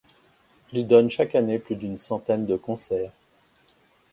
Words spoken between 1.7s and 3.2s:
d'une centaine de concerts.